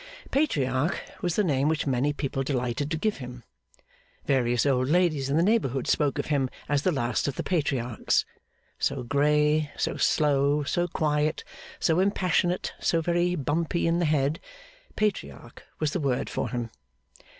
Patriarch 0.31 0.99
was 1.21 1.35
the 1.35 1.43
name 1.43 1.67
which 1.69 1.85
many 1.85 2.11
people 2.11 2.41
delighted 2.41 2.89
to 2.89 2.97
give 2.97 3.17
him. 3.17 3.43
Various 4.25 4.65
old 4.65 4.87
ladies 4.89 5.29
in 5.29 5.37
the 5.37 5.43
neighbourhood 5.43 5.85
spoke 5.87 6.17
of 6.17 6.25
him 6.25 6.49
as 6.67 6.81
The 6.81 6.91
Last 6.91 7.27
of 7.27 7.35
the 7.35 7.43
Patriarchs. 7.43 8.25
So 8.79 9.03
grey, 9.03 9.69
so 9.77 9.97
slow, 9.97 10.63
so 10.63 10.87
quiet, 10.87 11.43
so 11.79 11.99
impassionate, 11.99 12.73
so 12.79 12.99
very 12.99 13.35
bumpy 13.35 13.85
in 13.85 13.99
the 13.99 14.05
head, 14.05 14.39
Patriarch 14.95 15.63
was 15.79 15.91
the 15.93 15.99
word 15.99 16.31
for 16.31 16.49
him. 16.49 16.71